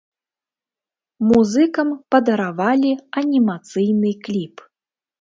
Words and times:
Музыкам 1.33 1.93
падаравалі 2.17 2.91
анімацыйны 3.25 4.19
кліп. 4.27 4.69